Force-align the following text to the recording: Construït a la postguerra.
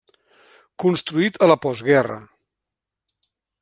Construït 0.85 1.39
a 1.47 1.51
la 1.53 1.59
postguerra. 1.69 2.19